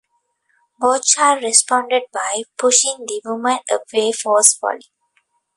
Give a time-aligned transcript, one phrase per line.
[0.79, 4.81] Bouchard responded by pushing the woman away forcefully.